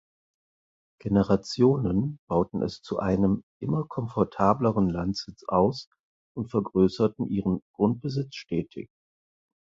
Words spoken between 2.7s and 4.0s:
zu einem immer